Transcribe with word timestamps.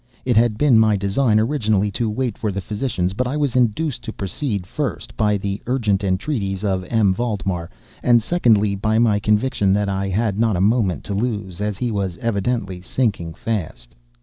It 0.25 0.35
had 0.35 0.57
been 0.57 0.79
my 0.79 0.95
design, 0.97 1.39
originally, 1.39 1.91
to 1.91 2.09
wait 2.09 2.35
for 2.35 2.51
the 2.51 2.59
physicians; 2.59 3.13
but 3.13 3.27
I 3.27 3.37
was 3.37 3.55
induced 3.55 4.01
to 4.05 4.11
proceed, 4.11 4.65
first, 4.65 5.15
by 5.15 5.37
the 5.37 5.61
urgent 5.67 6.03
entreaties 6.03 6.63
of 6.63 6.83
M. 6.85 7.13
Valdemar, 7.13 7.69
and 8.01 8.19
secondly, 8.19 8.73
by 8.73 8.97
my 8.97 9.19
conviction 9.19 9.71
that 9.73 9.89
I 9.89 10.09
had 10.09 10.39
not 10.39 10.55
a 10.55 10.59
moment 10.59 11.03
to 11.03 11.13
lose, 11.13 11.61
as 11.61 11.77
he 11.77 11.91
was 11.91 12.17
evidently 12.17 12.81
sinking 12.81 13.35
fast. 13.35 13.93